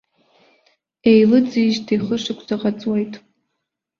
Еилыҵижьҭеи 1.11 1.99
хышықәсаҟа 2.03 2.71
ҵуеит. 2.79 3.13